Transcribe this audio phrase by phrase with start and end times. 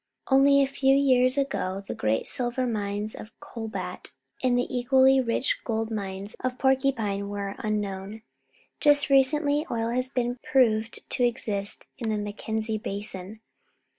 [0.31, 5.63] Only a few years ago the great silver mines of Cobalt and the equally rich
[5.63, 8.23] gold mines of Porcupine were unknown.
[8.79, 13.41] Just recently oil has been proved to exist in the Mackenzie basin.